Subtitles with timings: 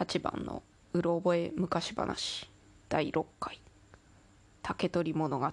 [0.00, 0.62] 8番の
[0.94, 2.50] 「うろ覚え昔話」
[2.88, 3.60] 第6回
[4.62, 5.52] 「竹取物語」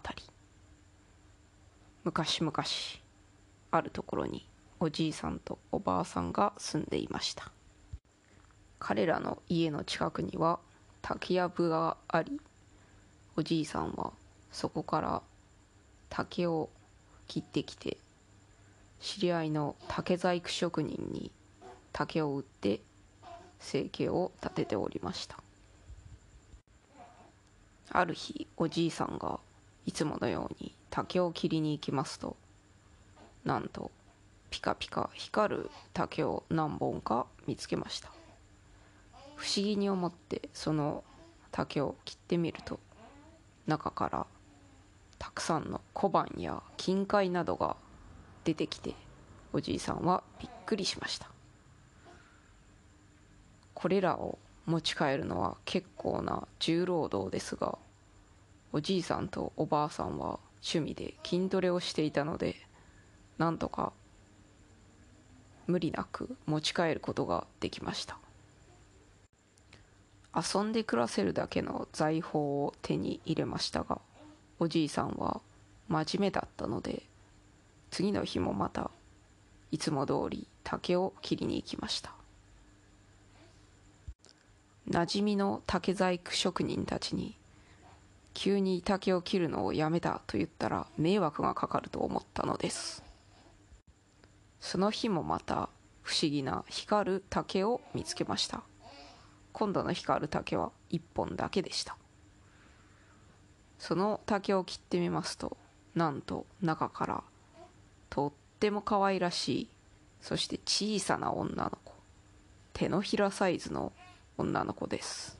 [2.05, 2.53] 昔々
[3.71, 4.47] あるところに
[4.79, 7.51] おじいさんとおばあさんが住んでいました。
[8.79, 10.61] 彼らの家の近くには
[11.01, 12.39] 竹やぶがあり
[13.35, 14.13] おじいさんは
[14.53, 15.21] そこから
[16.07, 16.69] 竹を
[17.27, 17.97] 切ってきて
[19.01, 21.33] 知り合いの竹細工職人に
[21.91, 22.79] 竹を売って
[23.59, 25.37] 生計を立てておりました。
[27.89, 29.39] ある日おじいさんが
[29.85, 32.35] いつものように竹を切りに行きますと
[33.45, 33.91] なんと
[34.49, 38.09] ピカピカ光る竹を何本か見つけました。
[39.35, 41.03] 不思議に思ってその
[41.51, 42.79] 竹を切ってみると
[43.67, 44.25] 中から
[45.19, 47.75] たくさんの小判や金塊などが
[48.43, 48.95] 出てきて
[49.53, 51.36] おじいさんはびっくりしました。
[53.77, 57.77] これらを持ち帰るのは結構な重労働ですが
[58.73, 62.55] おじいさんとおばあさんは趣味で筋トレをしていたので
[63.37, 63.93] なんとか
[65.67, 68.17] 無理なく持ち帰ることができました。
[70.35, 74.01] 遊んで暮らせるだけの財宝を手に入れましたが
[74.57, 75.39] おじいさんは
[75.87, 77.03] 真面目だったので
[77.91, 78.89] 次の日もまた
[79.71, 82.16] いつも通り竹を切りに行きました。
[84.89, 87.37] 馴染みの竹細工職人たちに
[88.33, 93.03] 急に竹を切るのをやめたと言ったら迷惑がかかると思ったのです。
[94.59, 95.69] その日もまた
[96.03, 98.61] 不思議な光る竹を見つけました。
[99.53, 101.97] 今度の光る竹は1本だけでした。
[103.79, 105.57] その竹を切ってみますと
[105.95, 107.23] なんと中から
[108.09, 109.69] とっても可愛らしい
[110.21, 111.93] そして小さな女の子
[112.73, 113.91] 手のひらサイズの
[114.37, 115.37] 女の子です。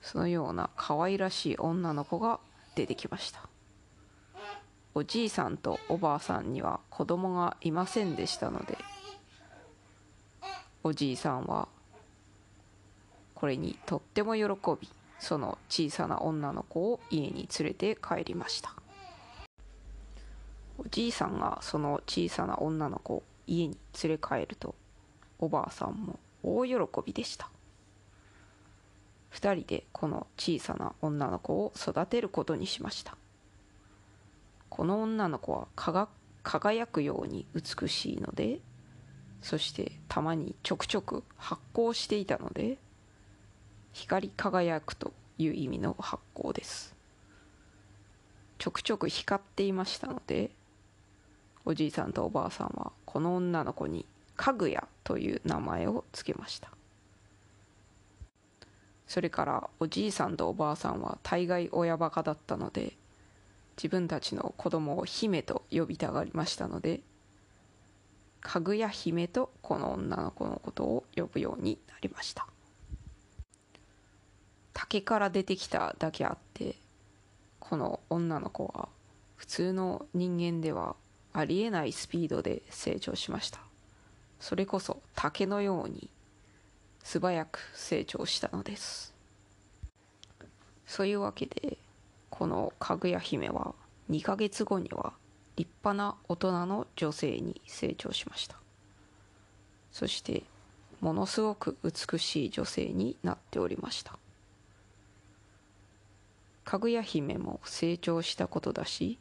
[0.00, 2.40] そのような可愛らしい女の子が
[2.74, 3.48] 出てきました。
[4.94, 8.78] おじいさんとおばあさんには子供がいませんでしたので
[10.84, 11.66] おじいさんは
[13.34, 14.44] これにとっても喜
[14.80, 18.72] びその小さな女の子を家に連れて帰りました。
[20.78, 24.74] おじいさんがその小さな女の子を家に連れ帰ると
[25.38, 26.74] おばあさんも大喜
[27.04, 27.48] びでした。
[29.34, 33.16] 2人でこの小さな女の子を育てることにしました。
[34.70, 35.68] この女の子は
[36.42, 38.60] 輝くように美しいので
[39.40, 42.78] そしてたまにちょくちょく発光していたので
[43.92, 46.94] 光り輝くという意味の発光です。
[48.58, 50.50] ちょくちょく光っていましたので
[51.64, 54.06] おじいさんとおばあさんはこの女の子に
[54.36, 56.73] かぐやという名前を付けました。
[59.06, 62.94] それからおじいさんとおばあさんは大概親バカだったので
[63.76, 67.00] 自分たちの子供を姫と呼びたがりましたので
[68.40, 72.46] かぐや姫とこの女の子のことを呼ぶようになりました。
[74.74, 76.74] 竹から出てきただけあって
[77.58, 78.88] この女の子は
[79.36, 80.96] 普通の人間では
[81.32, 83.60] ありえないスピードで成長しました。
[84.40, 86.10] それこそ竹のように
[87.04, 89.14] 素早く成長したのです。
[90.86, 91.76] そういうわけで
[92.30, 93.74] このかぐや姫は
[94.10, 95.12] 2ヶ月後には
[95.56, 98.56] 立派な大人の女性に成長しました。
[99.92, 100.42] そして
[101.00, 104.18] ものすごく美しい女性になっておりました。
[106.64, 109.18] かぐや姫も成長したことだし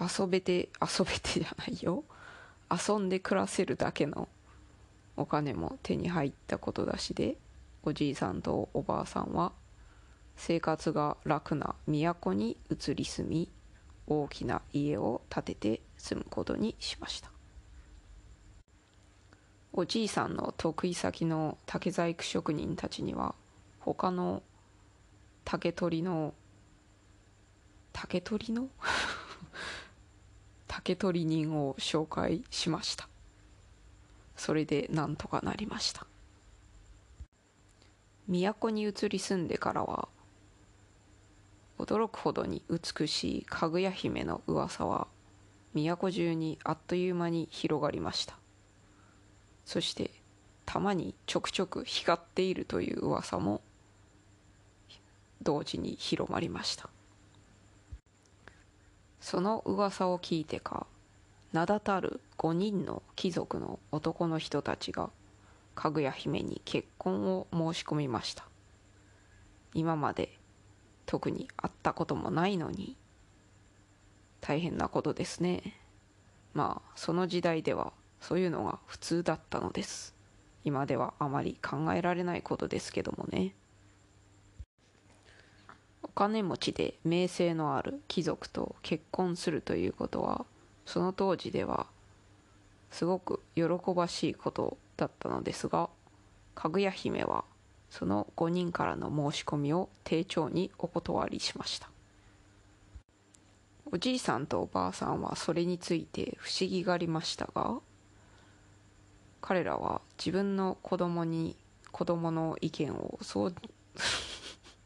[0.00, 2.02] 遊べて遊べてじゃないよ。
[2.68, 4.28] 遊んで暮らせるだけの
[5.16, 7.36] お金も手に入ったことだしで
[7.82, 9.52] おじいさんとおばあさんは
[10.36, 13.48] 生活が楽な都に移り住み
[14.06, 17.30] 大きな家を建てて住むことにしました。
[19.72, 23.34] おじいさんの得意先の竹細工職人たちには
[23.80, 24.42] 他の
[25.44, 26.32] 竹取りの
[27.92, 28.68] 竹取りの？
[30.66, 33.08] 竹取り 人を紹介しました。
[34.36, 36.06] それでなんとかなりました。
[38.28, 40.08] 都に移り住んでからは
[41.78, 45.06] 驚くほどに美しいかぐや姫の噂は
[45.74, 48.36] 都中にあっという間に広がりました。
[49.64, 50.10] そして
[50.64, 53.60] たまにちょくちょく光っているという噂も
[55.42, 56.88] 同時に広まりました。
[59.20, 60.86] その噂を聞いてか
[61.52, 65.10] 名だたる5人の貴族の男の人たちが
[65.74, 68.44] かぐや姫に結婚を申し込みました。
[69.74, 70.38] 今まで
[71.04, 72.96] 特に会ったこともないのに。
[74.40, 75.74] 大変なことですね。
[76.54, 80.14] まあその時代ではそういうのが普通だったのです。
[80.64, 83.54] 今ではあまり考えられないことですけどもね。
[86.02, 90.46] お金持ちで名声のある貴族と結婚するということは
[90.86, 91.86] その当時では
[92.90, 95.90] すごく喜ばしいことだったのですが
[96.54, 97.44] かぐや姫は
[97.90, 101.90] その5人からの申し込みを丁重にお断りしました。
[103.92, 107.78] おじいさんとおばあさんはそれについて不思議がありましたが
[109.40, 111.56] 彼らは自分の子供に
[111.92, 113.54] 子供の意見をそう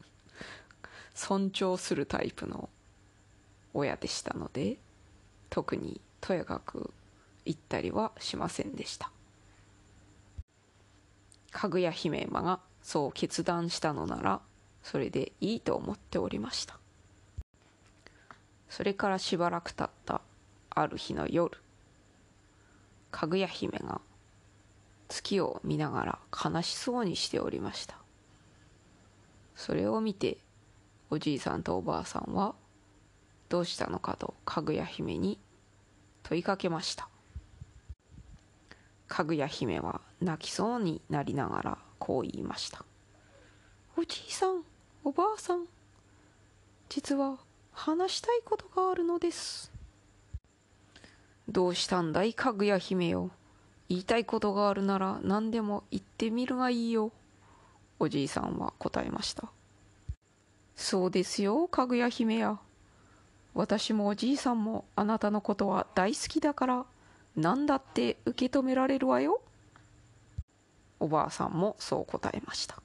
[1.15, 2.69] 尊重するタイプの
[3.73, 4.77] 親でしたので
[5.51, 6.91] 特にとやかく
[7.45, 9.11] 言ったりはしませんでした。
[11.51, 14.39] かぐや姫がそう決断したのなら
[14.81, 16.79] それでいいと思っておりました。
[18.69, 20.21] それからしばらく経った
[20.69, 21.57] ある日の夜
[23.11, 23.99] かぐや姫が
[25.09, 27.97] 月を見ながら悲しそうにしておりました。
[29.55, 30.37] それを見て
[31.09, 32.55] おじいさんとおばあさんは
[33.51, 35.37] どうしたのかとかぐや姫に
[36.23, 37.09] 問いかけました。
[39.09, 42.85] かぐや姫は泣きそうになりながらこう言いました。
[43.97, 44.63] おじいさん
[45.03, 45.65] おばあさん
[46.87, 47.39] 実は
[47.73, 49.69] 話したいことがあるのです。
[51.49, 53.31] どうしたんだいかぐや姫よ。
[53.89, 57.11] 言いたいことがあるなら何でも言ってみるがいいよ。
[57.99, 59.51] おじいさんは答えました。
[60.77, 62.57] そうですよかぐや姫や。
[63.53, 66.85] 私もおじいさんもあなたのことは大好きだから
[67.35, 69.41] 何だって受け止められるわよ。
[70.99, 72.81] おばあさんもそう答えました。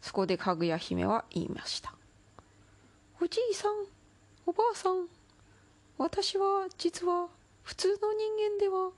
[0.00, 1.94] そこでかぐや姫は言いました。
[3.20, 3.72] おじいさん
[4.46, 5.06] おばあさん
[5.98, 7.28] 私は実は
[7.62, 8.90] 普通の人間では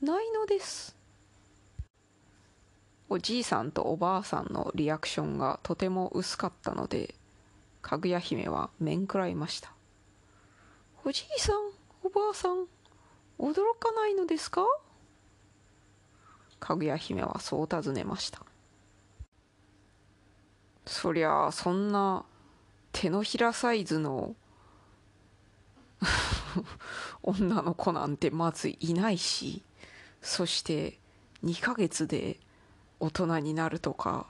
[0.00, 0.96] ないのです。
[3.08, 7.14] おじいさんとおばあさんのリアクションがとても薄かったので
[7.86, 9.72] かぐや姫は面食らいました。
[11.04, 11.70] おじいさん
[12.02, 12.66] おばあさん
[13.38, 14.66] 驚かないのですか？
[16.58, 18.40] かぐや姫はそう尋ねました。
[20.84, 22.24] そりゃあそんな
[22.90, 24.34] 手のひらサイズの
[27.22, 29.62] 女の子なんてまずいないし
[30.22, 30.98] そして
[31.44, 32.40] 2ヶ月で
[32.98, 34.26] 大人になるとか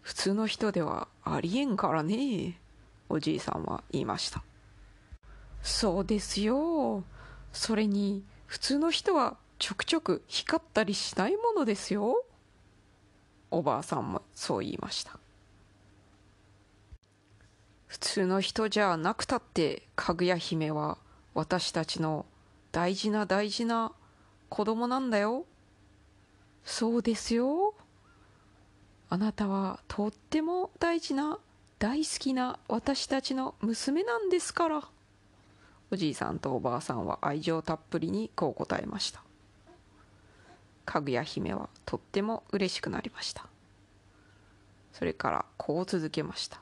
[0.00, 2.58] 普通の人ではありえんからね。
[3.12, 4.42] おじいさんは言いました。
[5.60, 7.04] そうですよ。
[7.52, 12.24] それに普通の人はちょくちょく光ったりしないものですよ。
[13.50, 15.18] おばあさんもそう言いました。
[17.86, 20.96] 普通の人じゃなくたってかぐや姫は
[21.34, 22.24] 私たちの
[22.72, 23.92] 大事な大事な
[24.48, 25.44] 子供なんだよ。
[26.64, 27.74] そうですよ。
[29.10, 31.38] あなたはとっても大事な
[31.82, 34.84] 大好きな私たちの娘なんですから。
[35.90, 39.20] おじいさんとおばあさんは愛情たっぷりにこう答えました。
[40.84, 43.48] かぐや姫はとっても嬉しくなりました。
[44.92, 46.60] それからこう続けました。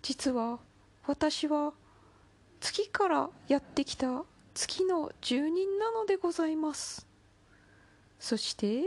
[0.00, 0.60] 実は
[1.04, 1.72] 私は
[2.60, 4.22] 月からやってきた
[4.54, 7.04] 月の住人なのでございます。
[8.20, 8.84] そして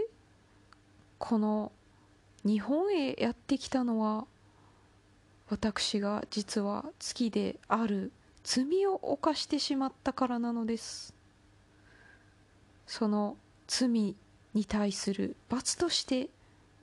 [1.17, 1.73] この
[2.45, 4.25] 日本へやってきたのは
[5.49, 8.11] 私が実は月である
[8.43, 11.15] 罪を犯してしまったからなのです。
[12.85, 13.35] その
[13.67, 14.15] 罪
[14.53, 16.29] に対する罰として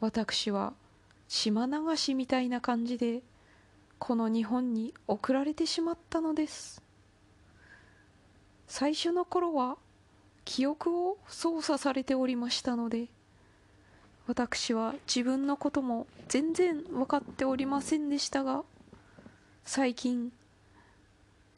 [0.01, 0.73] 私は
[1.29, 3.23] 島流しみたいな感じで
[3.99, 6.83] この日本に送られてしまったのです。
[8.67, 9.77] 最初の頃は
[10.45, 13.07] 記憶を操作されておりましたので
[14.27, 18.65] 私は自分のことも全然分かっておりませんでしたが
[19.65, 20.33] 最近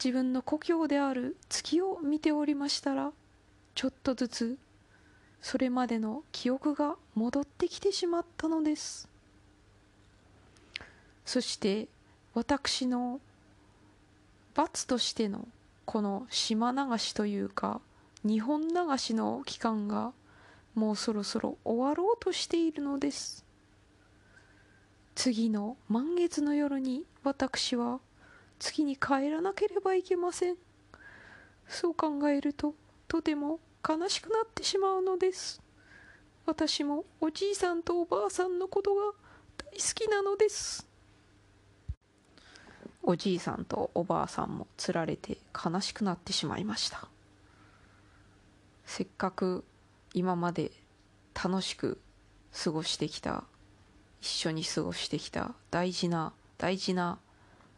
[0.03, 3.11] 自分の故郷である月を見ておりましたら
[3.75, 4.57] ちょっとずつ
[5.41, 9.07] それまでの記憶が戻ってきてしまったのです。
[11.25, 11.87] そして
[12.33, 13.19] 私の
[14.53, 15.47] 罰としての
[15.85, 17.81] この島流しというか
[18.25, 20.11] 日本流しの期間が
[20.79, 23.43] もうそろそろ終わろうとしているのです。
[25.13, 27.99] 次の満月の夜に私は
[28.59, 30.55] 月に帰らなければいけません。
[31.67, 32.75] そう考えると
[33.09, 35.61] とても悲しくなってしまうのです。
[36.45, 39.01] 私もおじいさんとおばあさんのことが
[39.57, 40.87] 大好きなのです。
[43.03, 47.09] おじいさんとおばあさんもつられて悲しくなってしまいました。
[48.85, 49.65] せっかく
[50.13, 50.71] 今まで
[51.33, 51.99] 楽しく
[52.63, 53.43] 過ごしてきた
[54.21, 57.19] 一緒に過ごしてきた大事な大事な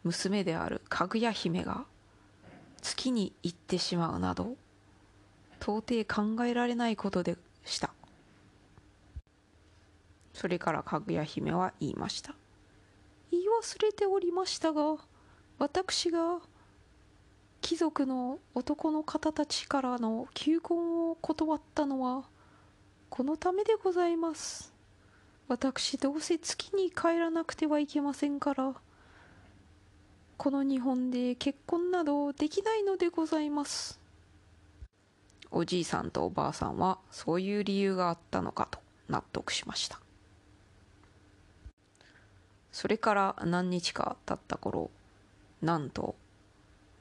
[0.04, 1.86] 娘であるかぐや姫が
[2.82, 4.56] 月に行ってしまうなど
[5.60, 7.92] 到底考えられないことでした。
[10.34, 12.34] それからかぐや姫は言いました。
[13.30, 14.98] 言い忘れておりましたが
[15.60, 16.40] 私が
[17.62, 22.26] 貴族の男の方たちからの求婚を断ったのは
[23.10, 24.74] このためでございます。
[25.48, 28.74] 私どうせ月に帰らなくてはいけませんから。
[30.38, 34.00] この日本で結婚などできないのでございます。
[35.52, 40.00] おじいさんとおばあさんはそういう理由があったのかと納得しました。
[42.72, 44.90] それから何日か経った頃
[45.62, 46.16] なんと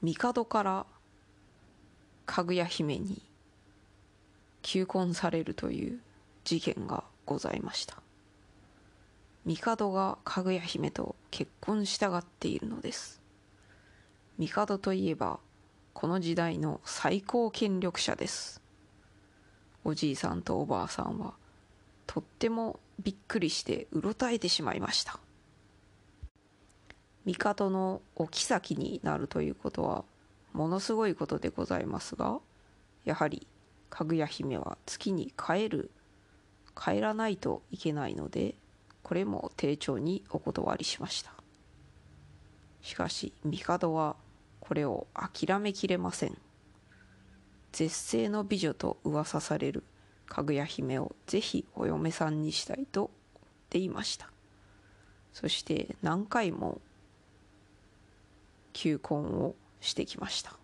[0.03, 0.85] 帝から
[2.25, 3.21] かぐや姫に
[4.61, 5.99] 求婚されるという
[6.43, 7.97] 事件がございました。
[9.45, 13.21] 帝がかぐや姫と結婚したがっているのです。
[14.39, 15.39] 帝といえば
[15.93, 18.61] この時代の最高権力者です。
[19.83, 21.33] おじいさんとおばあさんは
[22.07, 25.19] とってもびっくりしてうろたえてしまいました。
[27.25, 30.03] 帝のお妃になるということは
[30.53, 32.39] ものすごいことでございますが
[33.05, 33.47] やはり
[33.89, 35.91] かぐや姫は月に帰る
[36.75, 38.55] 帰らないといけないので
[39.03, 41.33] これも丁重にお断りしました。
[42.81, 44.15] しかし帝は
[44.59, 46.37] これを諦めきれません。
[47.71, 49.83] 絶世の美女と噂される
[50.27, 54.29] かぐや姫をぜひお嫁さんにしたいと言っていました。
[55.33, 56.81] そして何回も
[58.73, 60.55] 求婚をしてきました。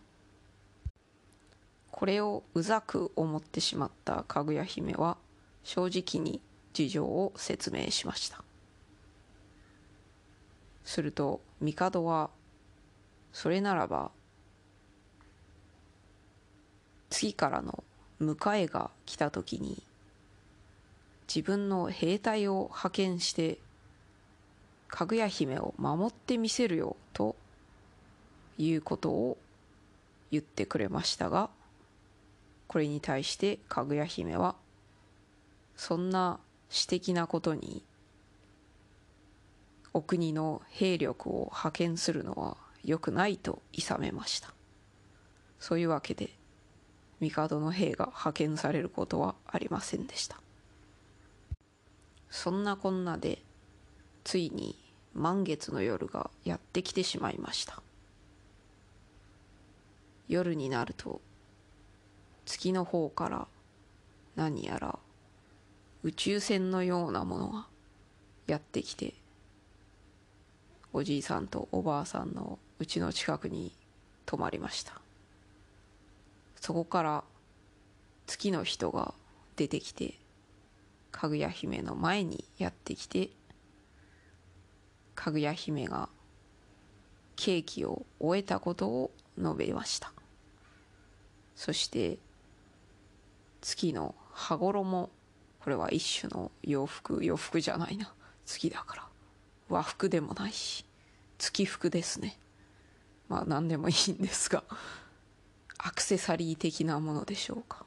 [1.92, 5.18] これをうざく思ってしまったかぐや姫は
[5.64, 6.42] 正直に
[6.74, 8.44] 事情を説明しました。
[10.84, 12.30] すると帝は
[13.34, 14.12] それならば
[17.10, 17.84] 次からの
[18.22, 19.82] 迎えが来た時に
[21.28, 23.58] 自分の兵隊を派遣して
[24.88, 27.36] かぐや姫を守ってみせるよと
[28.58, 29.38] いうことを
[30.32, 31.50] 言ってくれましたが
[32.68, 34.56] これに対してかぐや姫は
[35.76, 37.84] そんな私的なことに
[39.94, 44.54] お国の兵力を派遣するのは良くないと諌めました。
[45.60, 46.30] そういうわけで
[47.20, 50.40] 帝の兵が派遣されることはありませんでした。
[52.30, 53.40] そんなこんなで
[54.24, 54.76] ついに
[55.16, 57.82] 満月の夜がやってきてしまいました。
[60.28, 61.22] 夜になると
[62.46, 63.48] 月の方から
[64.36, 65.00] 何やら
[66.04, 67.68] 宇宙船のようなものが
[68.46, 69.14] やってきて
[70.94, 73.72] おじいさんとおばあさんのうちの近くに
[74.26, 74.94] 泊まりました。
[76.60, 77.24] そこから
[78.26, 79.14] 月の人が
[79.56, 80.16] 出てきて
[81.12, 83.30] かぐや姫の前にやってきて
[85.16, 86.10] かぐや姫が
[87.36, 90.12] ケーキを終えたことを述べました。
[91.58, 92.20] そして
[93.62, 95.10] 月の羽衣
[95.60, 98.14] これは一種の洋服洋服じゃないな。
[98.46, 99.08] 月だから。
[99.68, 100.86] 和服でもないし
[101.38, 102.38] 月服ですね。
[103.28, 104.64] まあ何でもいいんですが
[105.78, 107.86] アクセサリー的なものでしょうか。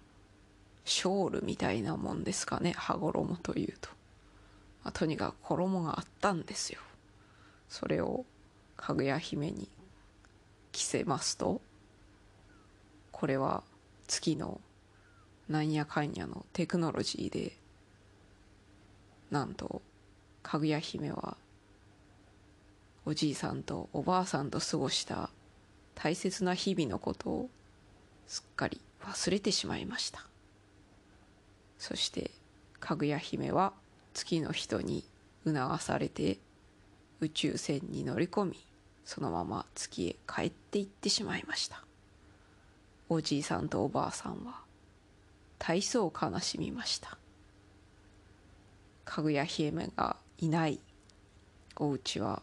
[0.84, 3.88] ショールみたいなもんですかね羽衣というと、
[4.82, 6.80] まあ、とにかく衣があったんですよ。
[7.68, 8.26] それを
[8.76, 9.68] かぐや姫に
[10.72, 11.62] 着せますと
[13.20, 13.62] これは
[14.08, 14.62] 月の
[15.46, 17.52] なんやかんやのテクノロジーで
[19.30, 19.82] なんと
[20.42, 21.36] かぐや姫は
[23.04, 25.28] おじいさんとおばあさんと過ごした
[25.94, 27.50] 大切な日々のことを
[28.26, 30.24] すっかり忘れてしまいました。
[31.76, 32.30] そして
[32.78, 33.74] かぐや姫は
[34.14, 35.04] 月の人に
[35.44, 36.38] 促されて
[37.20, 38.64] 宇宙船に乗り込み
[39.04, 41.84] そのまま月へ帰っていってしまいました。
[43.12, 44.61] おじいさんとおばあさんは
[45.59, 47.19] 大層悲しみました。
[49.05, 50.79] かぐや姫がいない。
[51.75, 52.40] お家は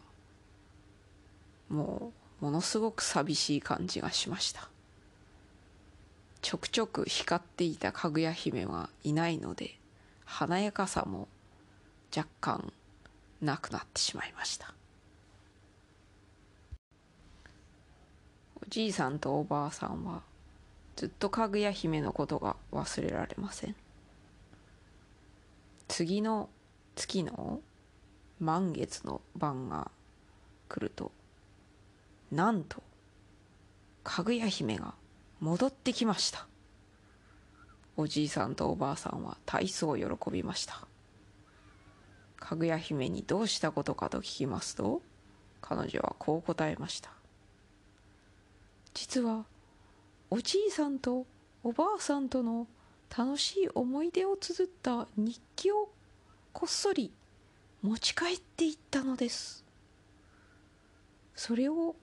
[1.70, 4.68] もうものすごく寂しい感じがしました。
[6.42, 9.78] ちょくちょく光っていたかぐや姫はいないので
[10.26, 11.28] 華やかさも
[12.14, 12.72] 若干
[13.40, 14.74] なくなってしまいました。
[18.62, 20.27] おじいさんとおばあさんは
[20.98, 23.76] ずっとかぐや姫のことが忘れられません。
[25.86, 26.48] 次の
[26.96, 27.60] 月の
[28.40, 29.92] 満月の晩が
[30.68, 31.12] 来ると
[32.32, 32.82] なんと
[34.02, 34.94] かぐや姫が
[35.38, 36.48] 戻ってきました。
[37.96, 40.84] おじいさんとおばあさんは大層喜びました。
[42.34, 45.00] かぐや姫にどうしたことかと聞きますと
[45.60, 47.12] 彼女はこう答えました。
[48.94, 49.44] 実は
[50.30, 51.26] おじいさんと
[51.62, 52.66] おばあさんとの
[53.16, 55.88] 楽しい思い出を綴った日記を
[56.52, 57.12] こっそり
[57.82, 59.64] 持ち帰っていったのです。
[61.34, 61.96] それを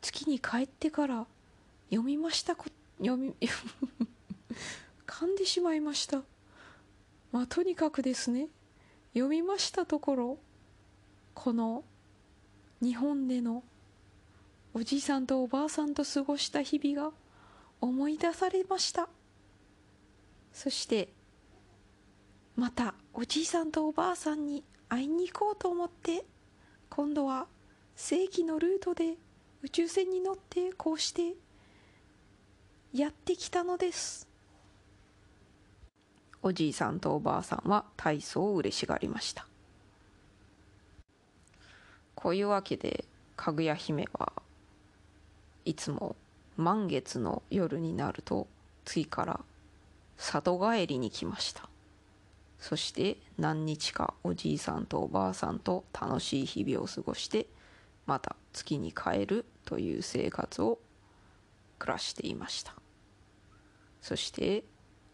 [0.00, 1.26] 月に帰ってから
[1.88, 2.66] 読みましたこ
[2.98, 3.34] 読み
[5.06, 6.22] 噛んでしまいました。
[7.32, 8.48] まあとにかくですね
[9.14, 10.38] 読みましたところ
[11.34, 11.82] この
[12.80, 13.64] 日本での
[14.72, 17.12] おじいさんとおばあさんと過ごした日々が
[17.80, 19.08] 思い出されました。
[20.52, 21.08] そして
[22.54, 26.24] またおじいさんとおばあさんに会いに行こうと思って
[26.88, 27.46] 今度は
[27.96, 29.14] 正規のルートで
[29.62, 31.34] 宇宙船に乗ってこうして
[32.92, 34.28] やってきたのです。
[36.42, 39.46] おじいさんとおばあさんは大層嬉しがりました。
[42.14, 43.04] こういうわけで
[43.36, 44.32] かぐや姫は
[45.70, 46.16] いつも
[46.56, 48.48] 満月の夜になると
[48.84, 49.40] 次から
[50.16, 51.68] 里帰りに来ました。
[52.58, 57.46] そして何日かおじいさんとおばあさんと楽しい日々を過ごして
[58.04, 60.80] また月に帰るという生活を
[61.78, 62.74] 暮らしていました。
[64.02, 64.64] そして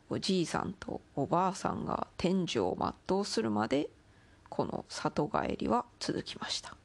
[0.08, 3.90] おじいさんとおばあさんが天寿を全うするまで
[4.48, 6.78] この里帰りは続きました。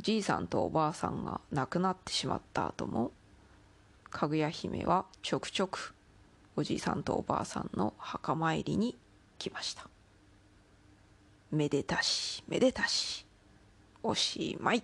[0.00, 3.12] じいさんとおばあさんが亡くなってしまった後も
[4.08, 5.94] かぐや姫はちょくちょく
[6.56, 8.96] おじいさんとおばあさんの墓参りに
[9.38, 9.88] 来ました。
[11.50, 13.26] めでたしめでたし
[14.02, 14.82] おしまい。